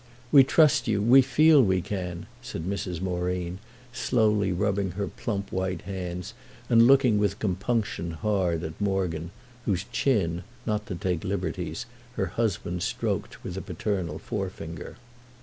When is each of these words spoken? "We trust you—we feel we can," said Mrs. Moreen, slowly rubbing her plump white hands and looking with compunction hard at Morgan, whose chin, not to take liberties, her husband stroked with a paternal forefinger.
"We 0.31 0.43
trust 0.43 0.87
you—we 0.87 1.21
feel 1.21 1.61
we 1.61 1.79
can," 1.79 2.25
said 2.41 2.63
Mrs. 2.63 3.01
Moreen, 3.01 3.59
slowly 3.93 4.51
rubbing 4.51 4.93
her 4.97 5.07
plump 5.07 5.51
white 5.51 5.83
hands 5.83 6.33
and 6.71 6.87
looking 6.87 7.19
with 7.19 7.37
compunction 7.37 8.09
hard 8.13 8.63
at 8.63 8.81
Morgan, 8.81 9.29
whose 9.65 9.83
chin, 9.91 10.41
not 10.65 10.87
to 10.87 10.95
take 10.95 11.23
liberties, 11.23 11.85
her 12.13 12.25
husband 12.33 12.81
stroked 12.81 13.43
with 13.43 13.55
a 13.57 13.61
paternal 13.61 14.17
forefinger. 14.17 14.95